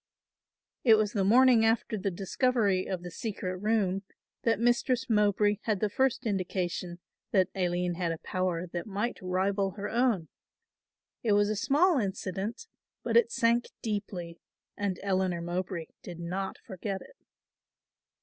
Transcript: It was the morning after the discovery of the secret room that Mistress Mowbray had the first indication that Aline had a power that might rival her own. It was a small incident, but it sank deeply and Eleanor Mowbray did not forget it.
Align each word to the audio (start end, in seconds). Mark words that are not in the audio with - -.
It 0.83 0.95
was 0.95 1.13
the 1.13 1.23
morning 1.23 1.63
after 1.63 1.95
the 1.95 2.09
discovery 2.09 2.87
of 2.87 3.03
the 3.03 3.11
secret 3.11 3.57
room 3.59 4.01
that 4.41 4.59
Mistress 4.59 5.07
Mowbray 5.11 5.57
had 5.65 5.79
the 5.79 5.91
first 5.91 6.25
indication 6.25 6.97
that 7.29 7.49
Aline 7.53 7.93
had 7.93 8.11
a 8.11 8.17
power 8.17 8.65
that 8.65 8.87
might 8.87 9.21
rival 9.21 9.75
her 9.77 9.89
own. 9.89 10.27
It 11.21 11.33
was 11.33 11.51
a 11.51 11.55
small 11.55 11.99
incident, 11.99 12.65
but 13.03 13.15
it 13.15 13.31
sank 13.31 13.65
deeply 13.83 14.39
and 14.75 14.99
Eleanor 15.03 15.39
Mowbray 15.39 15.85
did 16.01 16.19
not 16.19 16.57
forget 16.57 17.01
it. 17.03 17.17